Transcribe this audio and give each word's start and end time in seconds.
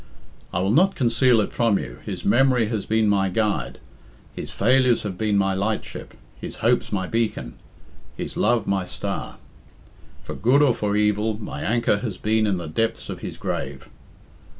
I 0.51 0.61
will 0.61 0.71
not 0.71 0.95
conceal 0.95 1.41
it 1.41 1.53
from 1.53 1.77
you 1.77 1.99
his 2.03 2.25
memory 2.25 2.69
has 2.69 2.87
been 2.87 3.07
my 3.07 3.29
guide, 3.29 3.77
his 4.33 4.49
failures 4.49 5.03
have 5.03 5.15
been 5.15 5.37
my 5.37 5.53
lightship, 5.53 6.15
his 6.39 6.55
hopes 6.65 6.91
my 6.91 7.05
beacon, 7.05 7.53
his 8.17 8.35
love 8.35 8.65
my 8.65 8.83
star. 8.83 9.37
For 10.23 10.33
good 10.33 10.63
or 10.63 10.73
for 10.73 10.95
evil, 10.97 11.37
my 11.39 11.61
anchor 11.61 11.99
has 11.99 12.17
been 12.17 12.47
in 12.47 12.57
the 12.57 12.67
depths 12.67 13.09
of 13.09 13.19
his 13.19 13.37
grave. 13.37 13.89